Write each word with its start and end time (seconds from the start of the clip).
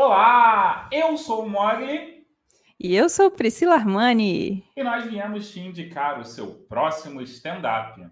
Olá, 0.00 0.88
eu 0.92 1.16
sou 1.16 1.44
o 1.44 1.50
Mogli. 1.50 2.24
E 2.78 2.94
eu 2.94 3.08
sou 3.08 3.32
Priscila 3.32 3.74
Armani. 3.74 4.64
E 4.76 4.82
nós 4.84 5.04
viemos 5.04 5.50
te 5.50 5.58
indicar 5.58 6.20
o 6.20 6.24
seu 6.24 6.54
próximo 6.54 7.20
stand-up. 7.22 8.08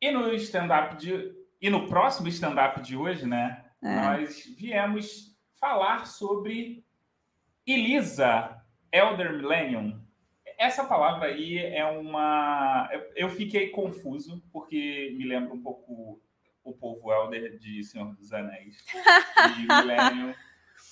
E 0.00 0.12
no 0.12 0.32
stand-up 0.34 0.94
de. 0.98 1.34
E 1.60 1.68
no 1.68 1.88
próximo 1.88 2.28
stand-up 2.28 2.80
de 2.80 2.96
hoje, 2.96 3.26
né? 3.26 3.64
É. 3.82 4.02
Nós 4.02 4.44
viemos 4.56 5.36
falar 5.58 6.06
sobre 6.06 6.86
Elisa 7.66 8.56
Elder 8.92 9.32
Millennium. 9.32 10.00
Essa 10.56 10.84
palavra 10.84 11.26
aí 11.26 11.58
é 11.58 11.84
uma. 11.86 12.88
Eu 13.16 13.30
fiquei 13.30 13.70
confuso, 13.70 14.40
porque 14.52 15.12
me 15.18 15.26
lembra 15.26 15.52
um 15.52 15.60
pouco 15.60 16.22
o 16.64 16.72
povo 16.72 17.12
Elder 17.12 17.58
de 17.58 17.84
Senhor 17.84 18.14
dos 18.14 18.32
Anéis 18.32 18.84
e 19.58 19.66
Millennium. 19.68 20.34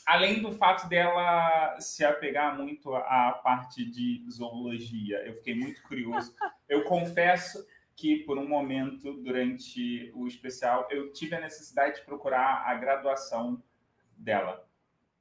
Além 0.07 0.43
do 0.43 0.53
fato 0.53 0.89
dela 0.89 1.79
se 1.81 2.05
apegar 2.05 2.57
muito 2.57 2.95
à 2.95 3.33
parte 3.43 3.85
de 3.85 4.25
zoologia, 4.31 5.19
eu 5.27 5.35
fiquei 5.35 5.55
muito 5.55 5.83
curioso. 5.83 6.35
Eu 6.69 6.85
confesso 6.85 7.67
que 7.97 8.19
por 8.25 8.39
um 8.39 8.49
momento 8.49 9.13
durante 9.23 10.11
o 10.15 10.27
especial 10.27 10.89
eu 10.91 11.13
tive 11.13 11.37
a 11.37 11.41
necessidade 11.41 11.97
de 11.97 12.05
procurar 12.05 12.65
a 12.67 12.75
graduação 12.75 13.63
dela. 14.17 14.67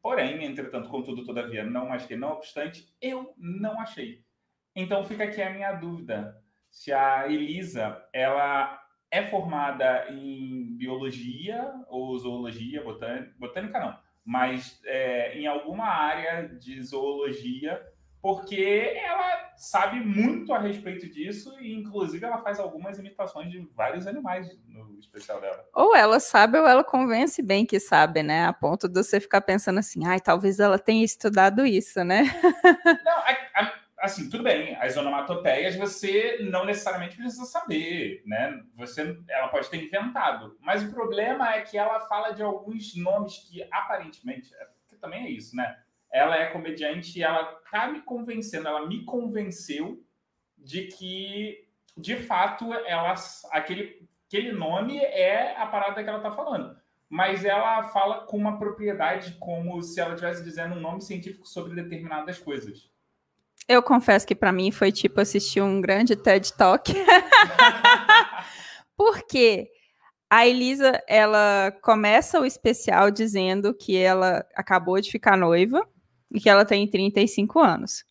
Porém, 0.01 0.43
entretanto, 0.43 0.89
contudo, 0.89 1.23
todavia, 1.23 1.63
não 1.63 1.93
achei. 1.93 2.17
Não 2.17 2.31
obstante, 2.31 2.91
eu 2.99 3.33
não 3.37 3.79
achei. 3.79 4.23
Então 4.75 5.03
fica 5.03 5.25
aqui 5.25 5.41
a 5.41 5.51
minha 5.51 5.73
dúvida: 5.73 6.41
se 6.71 6.91
a 6.91 7.27
Elisa 7.27 8.03
ela 8.11 8.80
é 9.11 9.27
formada 9.27 10.07
em 10.09 10.75
biologia 10.77 11.69
ou 11.89 12.17
zoologia, 12.17 12.81
botânica, 12.81 13.33
botânica 13.37 13.79
não, 13.79 13.99
mas 14.25 14.79
é, 14.85 15.37
em 15.37 15.45
alguma 15.45 15.85
área 15.85 16.47
de 16.47 16.81
zoologia, 16.81 17.81
porque 18.21 18.93
ela 19.03 19.51
sabe 19.57 19.99
muito 19.99 20.53
a 20.53 20.59
respeito 20.59 21.09
disso 21.09 21.55
e, 21.59 21.73
inclusive, 21.73 22.23
ela 22.23 22.37
faz 22.37 22.59
algumas 22.59 22.99
imitações 22.99 23.51
de 23.51 23.59
vários 23.75 24.05
animais 24.05 24.47
no 24.67 24.99
especial 24.99 25.41
dela. 25.41 25.65
Ou 25.73 25.95
ela 25.95 26.19
sabe 26.19 26.59
ou 26.59 26.67
ela 26.67 26.83
convence 26.83 27.41
bem 27.41 27.65
que 27.65 27.79
sabe, 27.79 28.21
né? 28.21 28.45
A 28.45 28.53
ponto 28.53 28.87
de 28.87 29.03
você 29.03 29.19
ficar 29.19 29.41
pensando 29.41 29.79
assim, 29.79 30.05
ai, 30.05 30.19
talvez 30.19 30.59
ela 30.59 30.77
tenha 30.77 31.03
estudado 31.03 31.65
isso, 31.65 32.03
né? 32.03 32.23
Não, 33.03 33.17
a, 33.17 33.40
assim, 34.01 34.29
tudo 34.29 34.43
bem, 34.43 34.75
as 34.77 34.97
onomatopeias 34.97 35.75
você 35.75 36.39
não 36.41 36.65
necessariamente 36.65 37.15
precisa 37.15 37.45
saber, 37.45 38.23
né? 38.25 38.61
Você, 38.75 39.17
ela 39.29 39.47
pode 39.49 39.69
ter 39.69 39.83
inventado, 39.83 40.57
mas 40.59 40.83
o 40.83 40.91
problema 40.91 41.53
é 41.53 41.61
que 41.61 41.77
ela 41.77 41.99
fala 42.01 42.31
de 42.31 42.41
alguns 42.41 42.95
nomes 42.95 43.37
que 43.37 43.63
aparentemente, 43.71 44.53
é, 44.55 44.67
que 44.89 44.95
também 44.97 45.25
é 45.25 45.29
isso, 45.29 45.55
né? 45.55 45.77
Ela 46.11 46.35
é 46.35 46.47
comediante 46.47 47.17
e 47.17 47.23
ela 47.23 47.45
tá 47.71 47.87
me 47.87 48.01
convencendo, 48.01 48.67
ela 48.67 48.85
me 48.87 49.05
convenceu 49.05 50.03
de 50.57 50.87
que, 50.87 51.67
de 51.95 52.17
fato, 52.17 52.73
ela, 52.73 53.13
aquele, 53.51 54.07
aquele 54.27 54.51
nome 54.51 54.97
é 54.97 55.55
a 55.55 55.65
parada 55.67 56.03
que 56.03 56.09
ela 56.09 56.19
tá 56.19 56.31
falando. 56.31 56.75
Mas 57.07 57.45
ela 57.45 57.83
fala 57.83 58.25
com 58.25 58.37
uma 58.37 58.57
propriedade 58.57 59.35
como 59.39 59.81
se 59.81 59.99
ela 59.99 60.13
estivesse 60.13 60.43
dizendo 60.43 60.75
um 60.75 60.79
nome 60.79 61.01
científico 61.01 61.45
sobre 61.45 61.75
determinadas 61.75 62.39
coisas. 62.39 62.90
Eu 63.71 63.81
confesso 63.81 64.27
que 64.27 64.35
para 64.35 64.51
mim 64.51 64.69
foi 64.69 64.91
tipo 64.91 65.21
assistir 65.21 65.61
um 65.61 65.79
grande 65.79 66.13
TED 66.13 66.51
Talk. 66.53 66.93
Porque 68.97 69.69
a 70.29 70.45
Elisa, 70.45 71.01
ela 71.07 71.71
começa 71.81 72.37
o 72.41 72.45
especial 72.45 73.09
dizendo 73.09 73.73
que 73.73 73.95
ela 73.95 74.45
acabou 74.55 74.99
de 74.99 75.09
ficar 75.09 75.37
noiva 75.37 75.87
e 76.33 76.41
que 76.41 76.49
ela 76.49 76.65
tem 76.65 76.85
35 76.85 77.59
anos. 77.59 78.03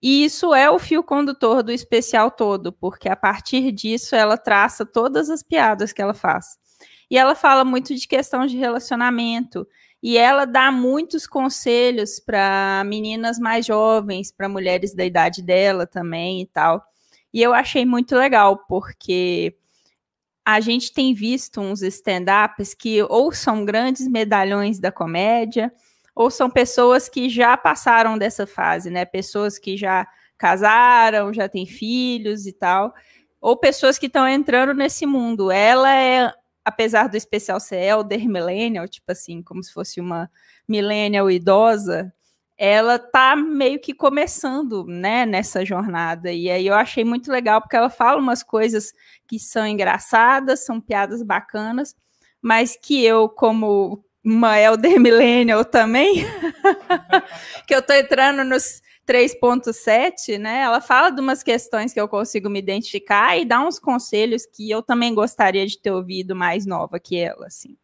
E 0.00 0.24
isso 0.24 0.54
é 0.54 0.70
o 0.70 0.78
fio 0.78 1.02
condutor 1.02 1.62
do 1.62 1.72
especial 1.72 2.30
todo, 2.30 2.72
porque 2.72 3.06
a 3.06 3.16
partir 3.16 3.72
disso 3.72 4.16
ela 4.16 4.38
traça 4.38 4.86
todas 4.86 5.28
as 5.28 5.42
piadas 5.42 5.92
que 5.92 6.00
ela 6.00 6.14
faz. 6.14 6.56
E 7.10 7.18
ela 7.18 7.34
fala 7.34 7.66
muito 7.66 7.94
de 7.94 8.08
questão 8.08 8.46
de 8.46 8.56
relacionamento, 8.56 9.68
e 10.02 10.18
ela 10.18 10.44
dá 10.44 10.70
muitos 10.70 11.26
conselhos 11.26 12.20
para 12.20 12.82
meninas 12.86 13.38
mais 13.38 13.66
jovens, 13.66 14.30
para 14.30 14.48
mulheres 14.48 14.94
da 14.94 15.04
idade 15.04 15.42
dela 15.42 15.86
também 15.86 16.42
e 16.42 16.46
tal. 16.46 16.84
E 17.32 17.42
eu 17.42 17.52
achei 17.52 17.84
muito 17.84 18.14
legal, 18.14 18.64
porque 18.68 19.56
a 20.44 20.60
gente 20.60 20.92
tem 20.92 21.12
visto 21.12 21.60
uns 21.60 21.82
stand-ups 21.82 22.72
que 22.72 23.02
ou 23.02 23.32
são 23.32 23.64
grandes 23.64 24.06
medalhões 24.06 24.78
da 24.78 24.92
comédia, 24.92 25.72
ou 26.14 26.30
são 26.30 26.48
pessoas 26.48 27.08
que 27.08 27.28
já 27.28 27.56
passaram 27.56 28.16
dessa 28.16 28.46
fase, 28.46 28.88
né? 28.90 29.04
Pessoas 29.04 29.58
que 29.58 29.76
já 29.76 30.06
casaram, 30.38 31.32
já 31.32 31.48
têm 31.48 31.66
filhos 31.66 32.46
e 32.46 32.52
tal, 32.52 32.94
ou 33.40 33.56
pessoas 33.56 33.98
que 33.98 34.06
estão 34.06 34.26
entrando 34.26 34.72
nesse 34.72 35.04
mundo. 35.04 35.50
Ela 35.50 35.94
é 35.94 36.32
apesar 36.66 37.08
do 37.08 37.16
especial 37.16 37.60
ser 37.60 37.76
elder 37.76 38.28
millennial, 38.28 38.88
tipo 38.88 39.12
assim, 39.12 39.40
como 39.40 39.62
se 39.62 39.72
fosse 39.72 40.00
uma 40.00 40.28
millennial 40.68 41.30
idosa, 41.30 42.12
ela 42.58 42.98
tá 42.98 43.36
meio 43.36 43.78
que 43.78 43.94
começando, 43.94 44.84
né, 44.84 45.24
nessa 45.24 45.64
jornada. 45.64 46.32
E 46.32 46.50
aí 46.50 46.66
eu 46.66 46.74
achei 46.74 47.04
muito 47.04 47.30
legal 47.30 47.60
porque 47.60 47.76
ela 47.76 47.88
fala 47.88 48.20
umas 48.20 48.42
coisas 48.42 48.92
que 49.28 49.38
são 49.38 49.64
engraçadas, 49.64 50.64
são 50.64 50.80
piadas 50.80 51.22
bacanas, 51.22 51.94
mas 52.42 52.76
que 52.76 53.04
eu 53.04 53.28
como 53.28 54.04
uma 54.24 54.58
elder 54.58 54.98
millennial 54.98 55.64
também, 55.64 56.24
que 57.64 57.76
eu 57.76 57.80
tô 57.80 57.92
entrando 57.92 58.42
nos 58.42 58.82
3.7, 59.06 60.36
né? 60.38 60.62
Ela 60.62 60.80
fala 60.80 61.10
de 61.10 61.20
umas 61.20 61.42
questões 61.42 61.92
que 61.92 62.00
eu 62.00 62.08
consigo 62.08 62.50
me 62.50 62.58
identificar 62.58 63.38
e 63.38 63.44
dá 63.44 63.60
uns 63.60 63.78
conselhos 63.78 64.44
que 64.44 64.68
eu 64.70 64.82
também 64.82 65.14
gostaria 65.14 65.66
de 65.66 65.80
ter 65.80 65.92
ouvido 65.92 66.34
mais 66.34 66.66
nova 66.66 66.98
que 66.98 67.16
ela, 67.16 67.46
assim. 67.46 67.76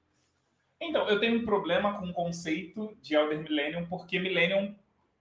Então, 0.81 1.09
eu 1.09 1.21
tenho 1.21 1.41
um 1.41 1.45
problema 1.45 1.97
com 1.99 2.07
o 2.07 2.13
conceito 2.13 2.97
de 3.01 3.15
Elder 3.15 3.39
Millennium, 3.39 3.87
porque 3.87 4.19
Millennium, 4.19 4.75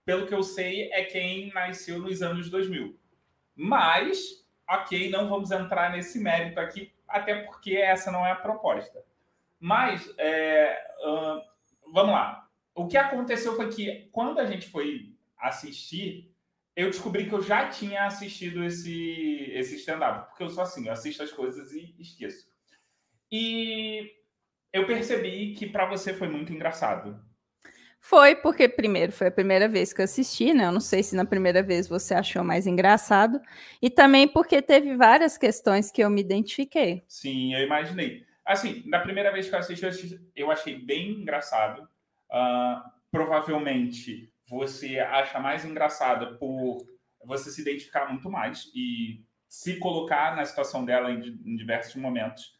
pelo 0.03 0.25
que 0.25 0.33
eu 0.33 0.41
sei, 0.41 0.91
é 0.91 1.03
quem 1.03 1.53
nasceu 1.53 1.99
nos 1.99 2.23
anos 2.23 2.49
2000. 2.49 2.97
Mas, 3.55 4.43
ok, 4.67 5.11
não 5.11 5.29
vamos 5.29 5.51
entrar 5.51 5.91
nesse 5.91 6.19
mérito 6.19 6.59
aqui, 6.59 6.91
até 7.07 7.43
porque 7.43 7.75
essa 7.75 8.11
não 8.11 8.25
é 8.25 8.31
a 8.31 8.35
proposta. 8.35 9.03
Mas, 9.59 10.11
é, 10.17 10.83
uh, 11.05 11.91
vamos 11.93 12.11
lá. 12.11 12.47
O 12.73 12.87
que 12.87 12.97
aconteceu 12.97 13.55
foi 13.55 13.69
que, 13.69 14.09
quando 14.11 14.39
a 14.39 14.45
gente 14.45 14.67
foi 14.67 15.10
assistir, 15.41 16.31
eu 16.75 16.89
descobri 16.89 17.27
que 17.27 17.33
eu 17.33 17.41
já 17.41 17.67
tinha 17.67 18.05
assistido 18.05 18.63
esse, 18.63 19.51
esse 19.53 19.75
stand-up, 19.75 20.29
porque 20.29 20.43
eu 20.43 20.49
sou 20.49 20.63
assim, 20.63 20.87
eu 20.87 20.93
assisto 20.93 21.23
as 21.23 21.31
coisas 21.31 21.71
e 21.73 21.95
esqueço. 21.99 22.49
E 23.31 24.11
eu 24.71 24.85
percebi 24.85 25.53
que 25.53 25.67
para 25.67 25.85
você 25.85 26.13
foi 26.13 26.29
muito 26.29 26.53
engraçado. 26.53 27.19
Foi, 27.99 28.35
porque 28.35 28.67
primeiro 28.67 29.11
foi 29.11 29.27
a 29.27 29.31
primeira 29.31 29.69
vez 29.69 29.93
que 29.93 30.01
eu 30.01 30.05
assisti, 30.05 30.53
né? 30.53 30.65
Eu 30.65 30.71
não 30.71 30.79
sei 30.79 31.03
se 31.03 31.15
na 31.15 31.23
primeira 31.23 31.61
vez 31.61 31.87
você 31.87 32.15
achou 32.15 32.43
mais 32.43 32.65
engraçado. 32.65 33.39
E 33.79 33.91
também 33.91 34.27
porque 34.27 34.59
teve 34.59 34.95
várias 34.95 35.37
questões 35.37 35.91
que 35.91 36.01
eu 36.03 36.09
me 36.09 36.19
identifiquei. 36.19 37.03
Sim, 37.07 37.53
eu 37.53 37.61
imaginei. 37.61 38.25
Assim, 38.43 38.81
na 38.87 38.99
primeira 38.99 39.31
vez 39.31 39.47
que 39.47 39.53
eu 39.53 39.59
assisti, 39.59 40.19
eu 40.35 40.49
achei 40.49 40.79
bem 40.79 41.11
engraçado. 41.11 41.87
Uh, 42.31 42.81
provavelmente 43.11 44.30
você 44.51 44.99
acha 44.99 45.39
mais 45.39 45.63
engraçada 45.63 46.35
por 46.37 46.85
você 47.23 47.49
se 47.49 47.61
identificar 47.61 48.09
muito 48.09 48.29
mais 48.29 48.69
e 48.75 49.23
se 49.47 49.77
colocar 49.77 50.35
na 50.35 50.43
situação 50.43 50.83
dela 50.83 51.09
em, 51.09 51.39
em 51.45 51.55
diversos 51.55 51.95
momentos. 51.95 52.59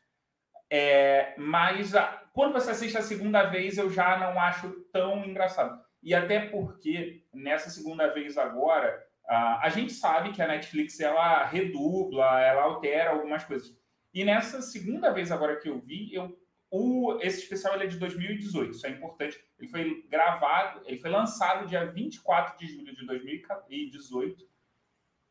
É, 0.70 1.36
mas 1.38 1.94
a, 1.94 2.08
quando 2.32 2.54
você 2.54 2.72
assiste 2.72 2.98
a 2.98 3.02
segunda 3.02 3.44
vez, 3.44 3.78
eu 3.78 3.90
já 3.90 4.18
não 4.18 4.40
acho 4.40 4.72
tão 4.94 5.26
engraçado. 5.26 5.84
E 6.02 6.16
até 6.16 6.48
porque 6.48 7.26
nessa 7.34 7.70
segunda 7.70 8.08
vez 8.08 8.38
agora, 8.38 8.98
a, 9.28 9.66
a 9.66 9.70
gente 9.70 9.92
sabe 9.92 10.32
que 10.32 10.42
a 10.42 10.48
Netflix 10.48 10.98
ela 11.02 11.44
redubla, 11.44 12.42
ela 12.42 12.64
altera 12.64 13.10
algumas 13.10 13.44
coisas. 13.44 13.78
E 14.14 14.24
nessa 14.24 14.62
segunda 14.62 15.12
vez 15.12 15.30
agora 15.30 15.60
que 15.60 15.68
eu 15.68 15.78
vi, 15.80 16.14
eu 16.14 16.41
o, 16.72 17.20
esse 17.22 17.40
especial 17.40 17.76
é 17.82 17.86
de 17.86 18.00
2018, 18.00 18.72
isso 18.72 18.88
é 18.88 18.90
importante. 18.90 19.44
Ele 19.60 19.68
foi 19.68 20.06
gravado, 20.10 20.82
ele 20.86 20.98
foi 20.98 21.10
lançado 21.10 21.68
dia 21.68 21.86
24 21.86 22.58
de 22.58 22.74
julho 22.74 22.96
de 22.96 23.06
2018 23.06 24.50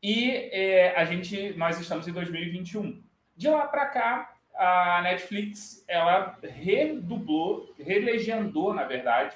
e 0.03 0.31
é, 0.51 0.95
a 0.95 1.03
gente, 1.03 1.53
nós 1.57 1.79
estamos 1.79 2.07
em 2.07 2.13
2021. 2.13 3.03
De 3.35 3.49
lá 3.49 3.67
para 3.67 3.87
cá, 3.87 4.35
a 4.53 5.01
Netflix 5.01 5.83
ela 5.87 6.37
redublou, 6.43 7.73
relegendou, 7.79 8.71
na 8.71 8.83
verdade, 8.83 9.35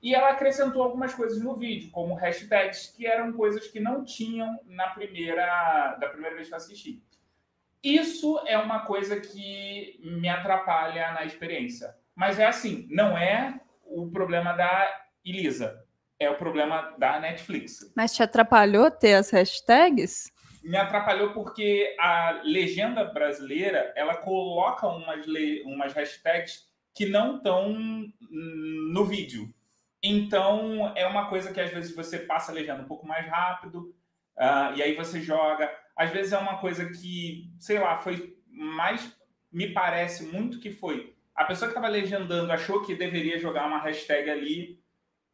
e 0.00 0.14
ela 0.14 0.30
acrescentou 0.30 0.82
algumas 0.82 1.12
coisas 1.12 1.42
no 1.42 1.54
vídeo, 1.54 1.90
como 1.90 2.14
hashtags, 2.14 2.88
que 2.88 3.06
eram 3.06 3.32
coisas 3.32 3.66
que 3.66 3.80
não 3.80 4.04
tinham 4.04 4.60
na 4.66 4.88
primeira, 4.90 5.96
da 6.00 6.08
primeira 6.08 6.36
vez 6.36 6.48
que 6.48 6.54
eu 6.54 6.58
assisti. 6.58 7.02
Isso 7.82 8.38
é 8.46 8.56
uma 8.56 8.80
coisa 8.80 9.20
que 9.20 10.00
me 10.04 10.28
atrapalha 10.28 11.12
na 11.12 11.24
experiência. 11.24 11.94
Mas 12.14 12.38
é 12.38 12.46
assim, 12.46 12.86
não 12.90 13.18
é 13.18 13.60
o 13.84 14.08
problema 14.10 14.52
da 14.52 14.88
Elisa, 15.24 15.84
é 16.18 16.30
o 16.30 16.36
problema 16.36 16.94
da 16.96 17.18
Netflix. 17.18 17.92
Mas 17.96 18.14
te 18.14 18.22
atrapalhou 18.22 18.90
ter 18.90 19.14
as 19.14 19.30
hashtags? 19.30 20.30
Me 20.62 20.76
atrapalhou 20.76 21.32
porque 21.32 21.96
a 21.98 22.40
legenda 22.44 23.04
brasileira 23.04 23.92
ela 23.96 24.16
coloca 24.16 24.86
umas, 24.86 25.26
umas 25.64 25.92
hashtags 25.92 26.68
que 26.94 27.06
não 27.06 27.38
estão 27.38 27.76
no 28.30 29.04
vídeo. 29.04 29.52
Então 30.00 30.92
é 30.96 31.06
uma 31.06 31.28
coisa 31.28 31.52
que 31.52 31.60
às 31.60 31.70
vezes 31.70 31.94
você 31.94 32.18
passa 32.18 32.52
a 32.52 32.54
legenda 32.54 32.82
um 32.82 32.86
pouco 32.86 33.06
mais 33.06 33.26
rápido 33.26 33.92
uh, 34.42 34.76
e 34.76 34.82
aí 34.82 34.94
você 34.94 35.20
joga. 35.20 35.72
Às 35.96 36.10
vezes 36.10 36.32
é 36.32 36.38
uma 36.38 36.58
coisa 36.58 36.84
que, 36.86 37.50
sei 37.58 37.78
lá, 37.78 37.96
foi 37.96 38.36
mais. 38.48 39.16
Me 39.50 39.72
parece 39.72 40.24
muito 40.26 40.60
que 40.60 40.70
foi. 40.70 41.14
A 41.34 41.44
pessoa 41.44 41.70
que 41.70 41.76
estava 41.76 41.92
legendando 41.92 42.50
achou 42.50 42.82
que 42.82 42.94
deveria 42.94 43.38
jogar 43.38 43.66
uma 43.66 43.80
hashtag 43.80 44.30
ali 44.30 44.82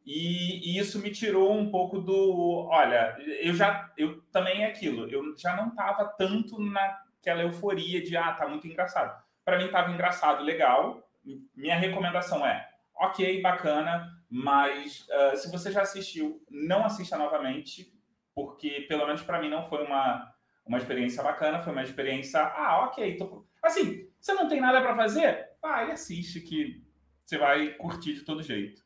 e, 0.05 0.75
e, 0.75 0.79
isso 0.79 0.99
me 0.99 1.11
tirou 1.11 1.53
um 1.53 1.69
pouco 1.69 1.99
do. 1.99 2.67
Olha, 2.69 3.15
eu 3.41 3.53
já. 3.53 3.91
Eu 3.97 4.21
também 4.31 4.63
é 4.63 4.67
aquilo. 4.67 5.09
Eu 5.09 5.37
já 5.37 5.55
não 5.55 5.69
estava 5.69 6.05
tanto 6.05 6.59
naquela 6.59 7.43
euforia 7.43 8.01
de, 8.01 8.15
ah, 8.17 8.33
tá 8.33 8.47
muito 8.47 8.67
engraçado. 8.67 9.21
Para 9.45 9.57
mim 9.57 9.65
estava 9.65 9.91
engraçado, 9.91 10.43
legal. 10.43 11.07
Minha 11.55 11.75
recomendação 11.75 12.45
é, 12.45 12.67
ok, 12.95 13.41
bacana, 13.41 14.09
mas 14.29 15.05
uh, 15.09 15.37
se 15.37 15.51
você 15.51 15.71
já 15.71 15.81
assistiu, 15.81 16.43
não 16.49 16.85
assista 16.85 17.17
novamente, 17.17 17.93
porque 18.39 18.85
pelo 18.87 19.05
menos 19.05 19.21
para 19.21 19.41
mim 19.41 19.49
não 19.49 19.65
foi 19.65 19.83
uma, 19.83 20.33
uma 20.65 20.77
experiência 20.77 21.21
bacana, 21.21 21.59
foi 21.59 21.73
uma 21.73 21.83
experiência, 21.83 22.39
ah, 22.39 22.85
ok, 22.85 23.17
tô... 23.17 23.45
assim, 23.61 24.07
você 24.17 24.33
não 24.33 24.47
tem 24.47 24.61
nada 24.61 24.81
para 24.81 24.95
fazer? 24.95 25.49
Vai, 25.61 25.91
assiste 25.91 26.39
que 26.39 26.81
você 27.25 27.37
vai 27.37 27.71
curtir 27.71 28.13
de 28.13 28.21
todo 28.21 28.41
jeito. 28.41 28.81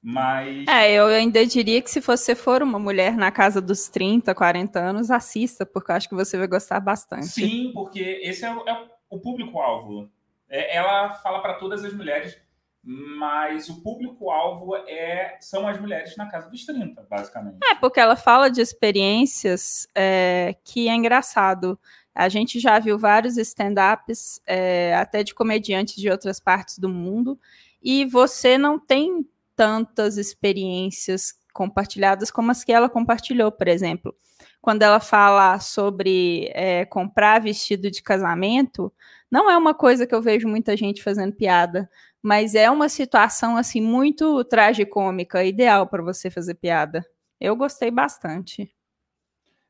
Mas. 0.00 0.68
É, 0.68 0.92
eu 0.92 1.06
ainda 1.06 1.44
diria 1.44 1.82
que 1.82 1.90
se 1.90 1.98
você 1.98 2.36
for 2.36 2.62
uma 2.62 2.78
mulher 2.78 3.16
na 3.16 3.32
casa 3.32 3.60
dos 3.60 3.88
30, 3.88 4.32
40 4.32 4.78
anos, 4.78 5.10
assista, 5.10 5.66
porque 5.66 5.90
eu 5.90 5.96
acho 5.96 6.08
que 6.08 6.14
você 6.14 6.38
vai 6.38 6.46
gostar 6.46 6.78
bastante. 6.78 7.26
Sim, 7.26 7.72
porque 7.74 8.20
esse 8.22 8.44
é 8.44 8.54
o, 8.54 8.68
é 8.68 8.88
o 9.10 9.18
público-alvo. 9.18 10.08
É, 10.48 10.76
ela 10.76 11.14
fala 11.14 11.40
para 11.40 11.54
todas 11.54 11.82
as 11.84 11.92
mulheres, 11.92 12.38
mas 12.86 13.70
o 13.70 13.80
público-alvo 13.80 14.76
é, 14.76 15.38
são 15.40 15.66
as 15.66 15.80
mulheres 15.80 16.14
na 16.16 16.28
casa 16.28 16.50
dos 16.50 16.66
30, 16.66 17.06
basicamente. 17.08 17.56
É, 17.64 17.74
porque 17.76 17.98
ela 17.98 18.14
fala 18.14 18.50
de 18.50 18.60
experiências 18.60 19.88
é, 19.94 20.54
que 20.62 20.88
é 20.88 20.94
engraçado. 20.94 21.78
A 22.14 22.28
gente 22.28 22.60
já 22.60 22.78
viu 22.78 22.98
vários 22.98 23.38
stand-ups, 23.38 24.40
é, 24.46 24.94
até 24.94 25.22
de 25.22 25.34
comediantes 25.34 25.96
de 25.96 26.10
outras 26.10 26.38
partes 26.38 26.78
do 26.78 26.88
mundo, 26.88 27.40
e 27.82 28.04
você 28.04 28.58
não 28.58 28.78
tem 28.78 29.26
tantas 29.56 30.18
experiências 30.18 31.32
compartilhadas 31.54 32.30
como 32.30 32.50
as 32.50 32.62
que 32.64 32.72
ela 32.72 32.88
compartilhou, 32.90 33.50
por 33.50 33.66
exemplo. 33.66 34.14
Quando 34.60 34.82
ela 34.82 35.00
fala 35.00 35.58
sobre 35.58 36.50
é, 36.52 36.84
comprar 36.84 37.40
vestido 37.40 37.90
de 37.90 38.02
casamento, 38.02 38.92
não 39.30 39.50
é 39.50 39.56
uma 39.56 39.74
coisa 39.74 40.06
que 40.06 40.14
eu 40.14 40.22
vejo 40.22 40.48
muita 40.48 40.76
gente 40.76 41.02
fazendo 41.02 41.34
piada, 41.34 41.88
mas 42.24 42.54
é 42.54 42.70
uma 42.70 42.88
situação 42.88 43.54
assim 43.54 43.82
muito 43.82 44.42
tragicômica, 44.44 45.44
ideal 45.44 45.86
para 45.86 46.02
você 46.02 46.30
fazer 46.30 46.54
piada. 46.54 47.04
Eu 47.38 47.54
gostei 47.54 47.90
bastante. 47.90 48.74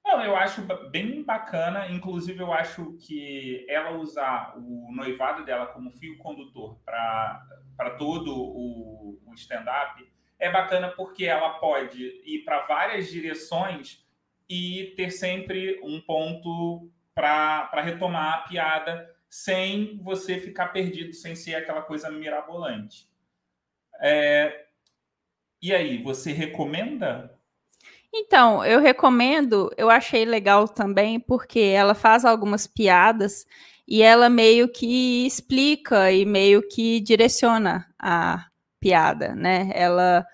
Não, 0.04 0.22
eu 0.22 0.36
acho 0.36 0.62
bem 0.88 1.24
bacana. 1.24 1.88
Inclusive, 1.88 2.38
eu 2.40 2.52
acho 2.52 2.92
que 3.00 3.66
ela 3.68 3.98
usar 3.98 4.54
o 4.56 4.92
noivado 4.94 5.44
dela 5.44 5.66
como 5.66 5.90
fio 5.94 6.16
condutor 6.18 6.78
para 6.84 7.90
todo 7.98 8.32
o, 8.32 9.18
o 9.26 9.34
stand-up 9.34 10.08
é 10.38 10.48
bacana 10.48 10.90
porque 10.90 11.24
ela 11.24 11.54
pode 11.54 12.22
ir 12.24 12.44
para 12.44 12.60
várias 12.66 13.10
direções 13.10 14.06
e 14.48 14.94
ter 14.96 15.10
sempre 15.10 15.80
um 15.82 16.00
ponto 16.00 16.88
para 17.16 17.80
retomar 17.82 18.34
a 18.34 18.38
piada 18.42 19.13
sem 19.34 19.98
você 20.00 20.38
ficar 20.38 20.68
perdido, 20.68 21.12
sem 21.12 21.34
ser 21.34 21.56
aquela 21.56 21.82
coisa 21.82 22.08
mirabolante. 22.08 23.08
É... 24.00 24.66
E 25.60 25.74
aí, 25.74 26.00
você 26.00 26.30
recomenda? 26.30 27.36
Então, 28.14 28.64
eu 28.64 28.78
recomendo, 28.78 29.72
eu 29.76 29.90
achei 29.90 30.24
legal 30.24 30.68
também, 30.68 31.18
porque 31.18 31.58
ela 31.58 31.96
faz 31.96 32.24
algumas 32.24 32.68
piadas 32.68 33.44
e 33.88 34.02
ela 34.02 34.30
meio 34.30 34.68
que 34.68 35.26
explica 35.26 36.12
e 36.12 36.24
meio 36.24 36.62
que 36.68 37.00
direciona 37.00 37.92
a 37.98 38.46
piada, 38.78 39.34
né? 39.34 39.68
Ela 39.74 40.24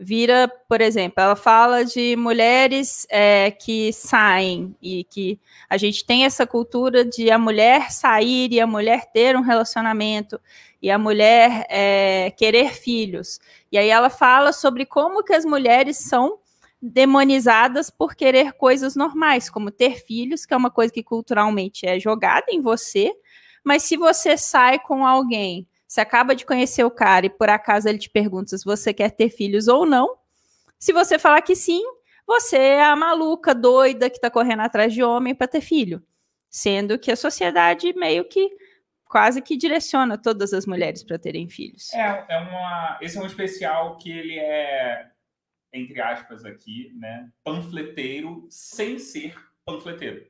vira, 0.00 0.50
por 0.68 0.80
exemplo, 0.80 1.22
ela 1.22 1.36
fala 1.36 1.84
de 1.84 2.16
mulheres 2.16 3.06
é, 3.10 3.50
que 3.50 3.92
saem 3.92 4.74
e 4.80 5.04
que 5.04 5.40
a 5.68 5.76
gente 5.76 6.04
tem 6.04 6.24
essa 6.24 6.46
cultura 6.46 7.04
de 7.04 7.30
a 7.30 7.38
mulher 7.38 7.90
sair 7.90 8.52
e 8.52 8.60
a 8.60 8.66
mulher 8.66 9.10
ter 9.12 9.36
um 9.36 9.42
relacionamento 9.42 10.40
e 10.80 10.90
a 10.90 10.98
mulher 10.98 11.66
é, 11.68 12.30
querer 12.36 12.72
filhos. 12.72 13.40
E 13.70 13.78
aí 13.78 13.88
ela 13.88 14.10
fala 14.10 14.52
sobre 14.52 14.84
como 14.86 15.22
que 15.22 15.32
as 15.32 15.44
mulheres 15.44 15.96
são 15.96 16.38
demonizadas 16.80 17.90
por 17.90 18.14
querer 18.14 18.52
coisas 18.52 18.94
normais, 18.94 19.50
como 19.50 19.70
ter 19.70 19.96
filhos, 20.04 20.44
que 20.44 20.54
é 20.54 20.56
uma 20.56 20.70
coisa 20.70 20.92
que 20.92 21.02
culturalmente 21.02 21.86
é 21.86 21.98
jogada 21.98 22.46
em 22.50 22.60
você, 22.60 23.12
mas 23.64 23.82
se 23.82 23.96
você 23.96 24.36
sai 24.36 24.78
com 24.78 25.04
alguém, 25.04 25.66
você 25.86 26.00
acaba 26.00 26.34
de 26.34 26.44
conhecer 26.44 26.84
o 26.84 26.90
cara 26.90 27.26
e 27.26 27.30
por 27.30 27.48
acaso 27.48 27.88
ele 27.88 27.98
te 27.98 28.10
pergunta 28.10 28.56
se 28.56 28.64
você 28.64 28.92
quer 28.92 29.10
ter 29.10 29.30
filhos 29.30 29.68
ou 29.68 29.86
não, 29.86 30.16
se 30.78 30.92
você 30.92 31.18
falar 31.18 31.42
que 31.42 31.54
sim, 31.54 31.82
você 32.26 32.56
é 32.56 32.84
a 32.84 32.96
maluca 32.96 33.54
doida 33.54 34.10
que 34.10 34.16
está 34.16 34.30
correndo 34.30 34.60
atrás 34.60 34.92
de 34.92 35.02
homem 35.02 35.34
para 35.34 35.46
ter 35.46 35.60
filho, 35.60 36.02
sendo 36.50 36.98
que 36.98 37.10
a 37.10 37.16
sociedade 37.16 37.92
meio 37.94 38.24
que 38.24 38.50
quase 39.04 39.40
que 39.40 39.56
direciona 39.56 40.18
todas 40.18 40.52
as 40.52 40.66
mulheres 40.66 41.02
para 41.04 41.18
terem 41.18 41.48
filhos. 41.48 41.92
É, 41.94 42.26
é 42.28 42.38
uma, 42.38 42.98
esse 43.00 43.16
é 43.16 43.20
um 43.20 43.26
especial 43.26 43.96
que 43.96 44.10
ele 44.10 44.38
é 44.38 45.10
entre 45.72 46.00
aspas 46.00 46.44
aqui, 46.44 46.92
né, 46.94 47.28
panfleteiro 47.44 48.46
sem 48.50 48.98
ser 48.98 49.34
panfleteiro. 49.64 50.26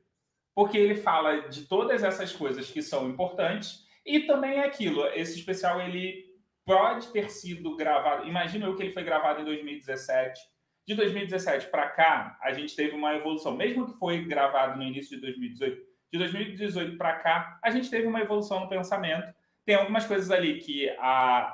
Porque 0.53 0.77
ele 0.77 0.95
fala 0.95 1.47
de 1.47 1.65
todas 1.65 2.03
essas 2.03 2.33
coisas 2.33 2.69
que 2.69 2.81
são 2.81 3.09
importantes 3.09 3.86
e 4.07 4.21
também 4.21 4.59
é 4.59 4.65
aquilo, 4.65 5.05
esse 5.07 5.37
especial 5.37 5.81
ele 5.81 6.25
pode 6.65 7.11
ter 7.11 7.29
sido 7.29 7.75
gravado, 7.75 8.27
imagina 8.27 8.65
eu 8.65 8.75
que 8.75 8.83
ele 8.83 8.93
foi 8.93 9.03
gravado 9.03 9.41
em 9.41 9.45
2017. 9.45 10.39
De 10.85 10.95
2017 10.95 11.67
para 11.67 11.89
cá, 11.89 12.39
a 12.41 12.53
gente 12.53 12.73
teve 12.73 12.95
uma 12.95 13.13
evolução, 13.13 13.55
mesmo 13.55 13.85
que 13.85 13.99
foi 13.99 14.23
gravado 14.23 14.77
no 14.77 14.83
início 14.83 15.17
de 15.17 15.21
2018, 15.21 15.81
de 16.11 16.17
2018 16.17 16.97
para 16.97 17.17
cá, 17.19 17.59
a 17.61 17.69
gente 17.69 17.89
teve 17.89 18.07
uma 18.07 18.21
evolução 18.21 18.61
no 18.61 18.69
pensamento. 18.69 19.27
Tem 19.65 19.75
algumas 19.75 20.05
coisas 20.05 20.31
ali 20.31 20.59
que 20.59 20.89
a, 20.97 21.53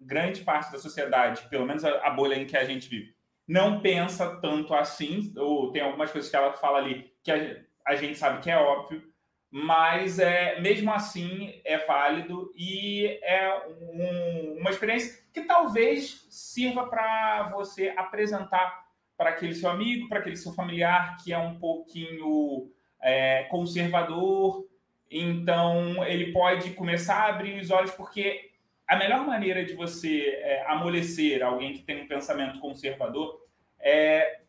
grande 0.00 0.42
parte 0.42 0.72
da 0.72 0.78
sociedade, 0.78 1.46
pelo 1.50 1.66
menos 1.66 1.84
a, 1.84 1.90
a 2.06 2.10
bolha 2.10 2.34
em 2.34 2.46
que 2.46 2.56
a 2.56 2.64
gente 2.64 2.88
vive, 2.88 3.14
não 3.46 3.80
pensa 3.80 4.40
tanto 4.40 4.72
assim, 4.74 5.32
ou 5.36 5.70
tem 5.70 5.82
algumas 5.82 6.10
coisas 6.10 6.30
que 6.30 6.36
ela 6.36 6.54
fala 6.54 6.78
ali 6.78 7.12
que 7.22 7.30
a, 7.30 7.62
a 7.86 7.94
gente 7.96 8.16
sabe 8.16 8.40
que 8.40 8.50
é 8.50 8.56
óbvio, 8.56 9.02
mas 9.50 10.20
é, 10.20 10.60
mesmo 10.60 10.92
assim 10.92 11.60
é 11.64 11.78
válido 11.78 12.52
e 12.54 13.18
é 13.22 13.66
um, 13.66 14.58
uma 14.60 14.70
experiência 14.70 15.24
que 15.32 15.42
talvez 15.42 16.26
sirva 16.30 16.86
para 16.86 17.50
você 17.50 17.92
apresentar 17.96 18.86
para 19.16 19.30
aquele 19.30 19.54
seu 19.54 19.68
amigo, 19.68 20.08
para 20.08 20.20
aquele 20.20 20.36
seu 20.36 20.52
familiar 20.52 21.16
que 21.22 21.32
é 21.32 21.38
um 21.38 21.58
pouquinho 21.58 22.70
é, 23.00 23.44
conservador. 23.44 24.66
Então 25.10 26.06
ele 26.06 26.32
pode 26.32 26.70
começar 26.70 27.16
a 27.16 27.28
abrir 27.30 27.60
os 27.60 27.70
olhos, 27.70 27.90
porque 27.90 28.52
a 28.86 28.96
melhor 28.96 29.26
maneira 29.26 29.64
de 29.64 29.74
você 29.74 30.26
é, 30.42 30.64
amolecer 30.68 31.42
alguém 31.42 31.72
que 31.72 31.82
tem 31.82 32.02
um 32.02 32.08
pensamento 32.08 32.60
conservador 32.60 33.44
é 33.80 34.40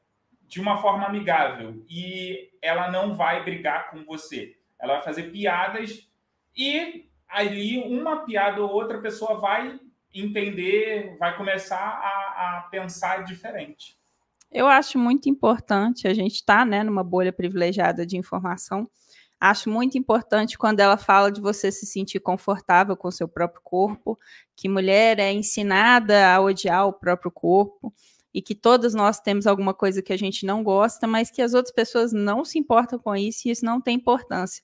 de 0.47 0.59
uma 0.59 0.77
forma 0.77 1.05
amigável 1.05 1.83
e 1.89 2.51
ela 2.61 2.91
não 2.91 3.15
vai 3.15 3.43
brigar 3.43 3.89
com 3.89 4.03
você. 4.03 4.60
Ela 4.81 4.95
vai 4.95 5.03
fazer 5.03 5.31
piadas 5.31 6.09
e 6.55 7.05
ali 7.29 7.77
uma 7.77 8.25
piada 8.25 8.61
ou 8.61 8.69
outra 8.69 8.99
pessoa 8.99 9.39
vai 9.39 9.79
entender, 10.13 11.15
vai 11.17 11.37
começar 11.37 11.77
a, 11.77 12.57
a 12.57 12.67
pensar 12.69 13.23
diferente. 13.23 13.97
Eu 14.51 14.67
acho 14.67 14.97
muito 14.97 15.29
importante 15.29 16.07
a 16.07 16.13
gente 16.13 16.35
estar 16.35 16.59
tá, 16.59 16.65
né, 16.65 16.83
numa 16.83 17.03
bolha 17.03 17.31
privilegiada 17.31 18.05
de 18.05 18.17
informação 18.17 18.89
Acho 19.41 19.71
muito 19.71 19.97
importante 19.97 20.55
quando 20.55 20.81
ela 20.81 20.97
fala 20.97 21.31
de 21.31 21.41
você 21.41 21.71
se 21.71 21.87
sentir 21.87 22.19
confortável 22.19 22.95
com 22.95 23.09
seu 23.09 23.27
próprio 23.27 23.59
corpo, 23.63 24.15
que 24.55 24.69
mulher 24.69 25.17
é 25.17 25.33
ensinada 25.33 26.31
a 26.31 26.39
odiar 26.39 26.87
o 26.87 26.93
próprio 26.93 27.31
corpo 27.31 27.91
e 28.33 28.41
que 28.41 28.55
todas 28.55 28.93
nós 28.93 29.19
temos 29.19 29.47
alguma 29.47 29.73
coisa 29.73 30.01
que 30.01 30.13
a 30.13 30.17
gente 30.17 30.45
não 30.45 30.63
gosta, 30.63 31.07
mas 31.07 31.29
que 31.31 31.41
as 31.41 31.53
outras 31.53 31.73
pessoas 31.73 32.13
não 32.13 32.45
se 32.45 32.57
importam 32.59 32.99
com 32.99 33.15
isso 33.15 33.47
e 33.47 33.51
isso 33.51 33.65
não 33.65 33.81
tem 33.81 33.95
importância. 33.95 34.63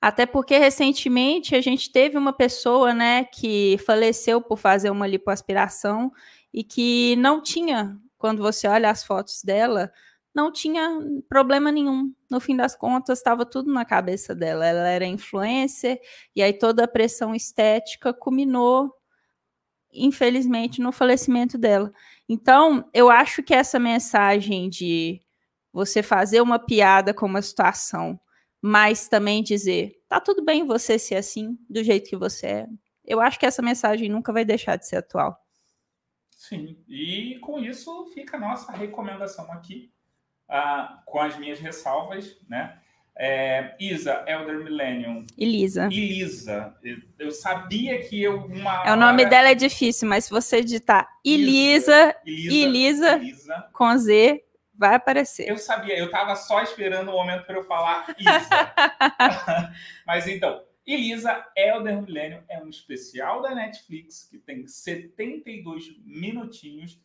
Até 0.00 0.26
porque 0.26 0.58
recentemente 0.58 1.54
a 1.54 1.60
gente 1.60 1.90
teve 1.90 2.18
uma 2.18 2.32
pessoa, 2.32 2.92
né, 2.94 3.24
que 3.24 3.78
faleceu 3.86 4.40
por 4.40 4.58
fazer 4.58 4.90
uma 4.90 5.06
lipoaspiração 5.06 6.12
e 6.52 6.62
que 6.62 7.16
não 7.16 7.42
tinha, 7.42 7.98
quando 8.18 8.42
você 8.42 8.68
olha 8.68 8.90
as 8.90 9.04
fotos 9.04 9.42
dela, 9.42 9.90
não 10.34 10.52
tinha 10.52 11.00
problema 11.30 11.72
nenhum. 11.72 12.12
No 12.30 12.40
fim 12.40 12.54
das 12.54 12.76
contas, 12.76 13.18
estava 13.18 13.46
tudo 13.46 13.72
na 13.72 13.86
cabeça 13.86 14.34
dela. 14.34 14.66
Ela 14.66 14.88
era 14.88 15.06
influencer, 15.06 15.98
e 16.36 16.42
aí 16.42 16.52
toda 16.52 16.84
a 16.84 16.88
pressão 16.88 17.34
estética 17.34 18.12
culminou, 18.12 18.92
infelizmente, 19.92 20.80
no 20.80 20.92
falecimento 20.92 21.56
dela. 21.56 21.90
Então, 22.28 22.88
eu 22.92 23.10
acho 23.10 23.42
que 23.42 23.54
essa 23.54 23.78
mensagem 23.78 24.68
de 24.68 25.20
você 25.72 26.02
fazer 26.02 26.40
uma 26.40 26.58
piada 26.58 27.12
com 27.14 27.26
uma 27.26 27.42
situação, 27.42 28.18
mas 28.60 29.08
também 29.08 29.42
dizer, 29.42 29.92
tá 30.08 30.20
tudo 30.20 30.44
bem 30.44 30.66
você 30.66 30.98
ser 30.98 31.16
assim, 31.16 31.56
do 31.68 31.84
jeito 31.84 32.08
que 32.08 32.16
você 32.16 32.46
é. 32.46 32.66
Eu 33.04 33.20
acho 33.20 33.38
que 33.38 33.46
essa 33.46 33.62
mensagem 33.62 34.08
nunca 34.08 34.32
vai 34.32 34.44
deixar 34.44 34.76
de 34.76 34.86
ser 34.86 34.96
atual. 34.96 35.38
Sim, 36.30 36.82
e 36.88 37.38
com 37.40 37.58
isso 37.58 38.06
fica 38.14 38.36
a 38.36 38.40
nossa 38.40 38.72
recomendação 38.72 39.50
aqui 39.52 39.92
ah, 40.48 41.02
com 41.06 41.20
as 41.20 41.36
minhas 41.38 41.58
ressalvas, 41.60 42.36
né? 42.48 42.80
É, 43.18 43.74
Isa, 43.80 44.24
Elder 44.26 44.62
Millennium. 44.62 45.24
Elisa. 45.38 45.86
Elisa. 45.86 46.76
Eu 47.18 47.30
sabia 47.30 47.98
que 48.06 48.22
eu. 48.22 48.44
Uma 48.44 48.84
é, 48.86 48.92
o 48.92 48.96
nome 48.96 49.22
hora... 49.22 49.30
dela 49.30 49.48
é 49.48 49.54
difícil, 49.54 50.06
mas 50.08 50.26
se 50.26 50.30
você 50.30 50.62
digitar 50.62 51.08
Elisa, 51.24 52.14
Elisa, 52.26 53.16
Elisa, 53.16 53.68
com 53.72 53.96
Z, 53.96 54.44
vai 54.74 54.94
aparecer. 54.94 55.48
Eu 55.48 55.56
sabia, 55.56 55.98
eu 55.98 56.06
estava 56.06 56.36
só 56.36 56.62
esperando 56.62 57.08
o 57.08 57.12
momento 57.12 57.44
para 57.46 57.56
eu 57.56 57.64
falar 57.64 58.14
Isa. 58.18 58.74
mas 60.06 60.26
então, 60.26 60.62
Elisa, 60.86 61.44
Elder 61.56 62.02
Millennium 62.02 62.42
é 62.48 62.62
um 62.62 62.68
especial 62.68 63.42
da 63.42 63.54
Netflix 63.54 64.28
que 64.30 64.38
tem 64.38 64.66
72 64.66 65.96
minutinhos 66.04 67.00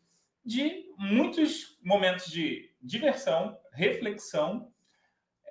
de 0.46 0.86
muitos 0.98 1.80
momentos 1.84 2.28
de 2.28 2.70
diversão, 2.82 3.58
reflexão. 3.74 4.71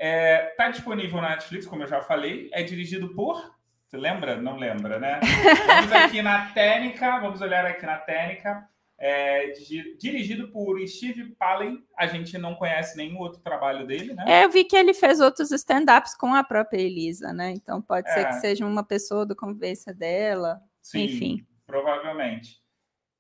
Está 0.01 0.07
é, 0.07 0.55
tá 0.57 0.69
disponível 0.71 1.21
na 1.21 1.29
Netflix, 1.31 1.67
como 1.67 1.83
eu 1.83 1.87
já 1.87 2.01
falei. 2.01 2.49
É 2.55 2.63
dirigido 2.63 3.15
por. 3.15 3.55
Você 3.87 3.99
lembra? 3.99 4.41
Não 4.41 4.57
lembra, 4.57 4.99
né? 4.99 5.21
Vamos 5.67 5.93
aqui 5.93 6.23
na 6.23 6.47
técnica, 6.53 7.21
vamos 7.21 7.43
olhar 7.43 7.67
aqui 7.67 7.85
na 7.85 7.99
técnica. 7.99 8.67
É, 8.97 9.53
dirigido 9.99 10.49
por 10.49 10.81
Steve 10.89 11.35
Pallen. 11.35 11.85
A 11.99 12.07
gente 12.07 12.39
não 12.39 12.55
conhece 12.55 12.97
nenhum 12.97 13.19
outro 13.19 13.43
trabalho 13.43 13.87
dele, 13.87 14.15
né? 14.15 14.25
É, 14.27 14.45
eu 14.45 14.51
vi 14.51 14.65
que 14.65 14.75
ele 14.75 14.95
fez 14.95 15.21
outros 15.21 15.51
stand-ups 15.51 16.17
com 16.17 16.35
a 16.35 16.43
própria 16.43 16.81
Elisa, 16.81 17.31
né? 17.35 17.51
Então 17.51 17.83
pode 17.83 18.09
é. 18.09 18.15
ser 18.15 18.27
que 18.27 18.35
seja 18.35 18.65
uma 18.65 18.83
pessoa 18.83 19.27
do 19.27 19.37
convivência 19.37 19.93
dela. 19.93 20.63
Sim, 20.81 21.05
Enfim. 21.05 21.47
Provavelmente. 21.67 22.59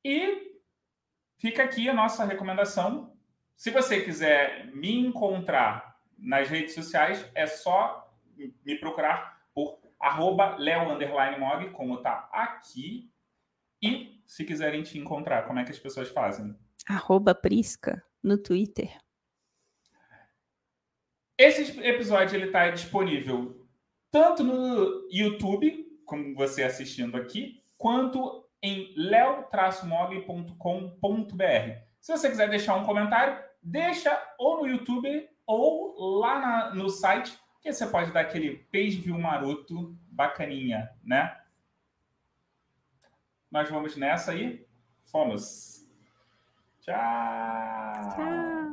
E 0.02 0.50
fica 1.36 1.62
aqui 1.62 1.90
a 1.90 1.94
nossa 1.94 2.24
recomendação. 2.24 3.12
Se 3.54 3.70
você 3.70 4.00
quiser 4.00 4.70
me 4.72 4.98
encontrar 4.98 5.89
nas 6.20 6.48
redes 6.48 6.74
sociais, 6.74 7.24
é 7.34 7.46
só 7.46 8.14
me 8.64 8.78
procurar 8.78 9.42
por 9.54 9.78
arroba 9.98 10.56
leo_mog, 10.56 11.70
como 11.70 11.96
está 11.96 12.28
aqui. 12.32 13.10
E 13.82 14.22
se 14.26 14.44
quiserem 14.44 14.82
te 14.82 14.98
encontrar, 14.98 15.46
como 15.46 15.58
é 15.58 15.64
que 15.64 15.70
as 15.70 15.78
pessoas 15.78 16.08
fazem? 16.10 16.56
Arroba 16.86 17.34
Prisca 17.34 18.02
no 18.22 18.36
Twitter. 18.36 18.96
Esse 21.38 21.80
episódio 21.80 22.36
ele 22.36 22.46
está 22.46 22.68
disponível 22.68 23.66
tanto 24.10 24.44
no 24.44 25.08
YouTube, 25.10 25.86
como 26.04 26.34
você 26.34 26.64
assistindo 26.64 27.16
aqui, 27.16 27.62
quanto 27.78 28.46
em 28.62 28.92
leo-mog.com.br. 28.94 30.50
Se 31.98 32.12
você 32.12 32.28
quiser 32.28 32.50
deixar 32.50 32.76
um 32.76 32.84
comentário, 32.84 33.42
deixa 33.62 34.20
ou 34.38 34.58
no 34.58 34.66
YouTube 34.66 35.29
ou 35.50 36.20
lá 36.20 36.38
na, 36.38 36.74
no 36.74 36.88
site, 36.88 37.38
que 37.60 37.72
você 37.72 37.86
pode 37.86 38.12
dar 38.12 38.20
aquele 38.20 38.58
page 38.72 39.00
view 39.00 39.18
maroto 39.18 39.96
bacaninha, 40.10 40.90
né? 41.02 41.36
Nós 43.50 43.68
vamos 43.68 43.96
nessa 43.96 44.30
aí. 44.30 44.64
Fomos. 45.02 45.84
Tchau. 46.80 46.94
Tchau. 48.14 48.70